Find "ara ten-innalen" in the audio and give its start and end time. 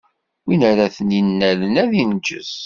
0.71-1.73